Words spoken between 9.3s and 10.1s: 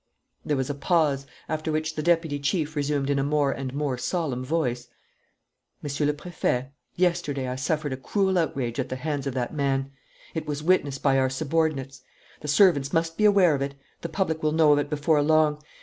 that man.